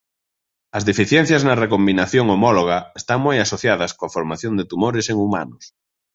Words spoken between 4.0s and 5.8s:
formación de tumores en humanos.